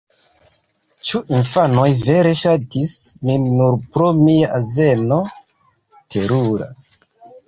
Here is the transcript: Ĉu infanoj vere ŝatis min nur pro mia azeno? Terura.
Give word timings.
Ĉu 1.09 1.19
infanoj 1.39 1.83
vere 2.07 2.31
ŝatis 2.39 2.93
min 3.29 3.45
nur 3.59 3.77
pro 3.97 4.07
mia 4.21 4.47
azeno? 4.61 5.19
Terura. 6.17 6.71